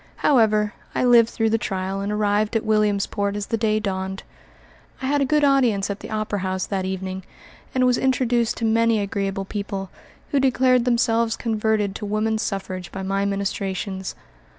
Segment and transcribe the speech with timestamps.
[0.25, 4.23] However, I lived through the trial and arrived at Williamsport as the day dawned.
[4.99, 7.23] I had a good audience at the opera house that evening,
[7.75, 9.91] and was introduced to many agreeable people,
[10.31, 14.15] who declared themselves converted to woman suffrage by my ministrations.